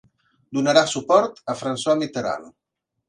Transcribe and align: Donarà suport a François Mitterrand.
Donarà 0.57 0.83
suport 0.93 1.37
a 1.53 1.57
François 1.63 1.99
Mitterrand. 2.01 2.53